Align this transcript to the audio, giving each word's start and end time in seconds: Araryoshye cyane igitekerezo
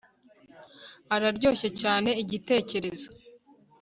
Araryoshye 1.15 1.69
cyane 1.81 2.09
igitekerezo 2.23 3.07